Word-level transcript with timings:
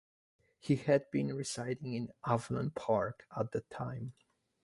He 0.57 0.77
had 0.77 1.11
been 1.11 1.31
residing 1.35 1.93
in 1.93 2.11
Avalon 2.25 2.71
Park 2.71 3.27
at 3.37 3.51
the 3.51 3.61
time. 3.69 4.13